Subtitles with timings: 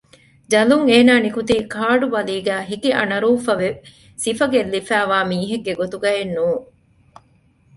[0.51, 3.69] ޖަލުން އޭނާ ނިކުތީ ކާޑު ބަލީގައި ހިކި އަނަރޫފަވެ
[4.23, 6.63] ސިފަ ގެއްލިފައިވާ މީހެއްގެ ގޮތުގައެއް ނޫން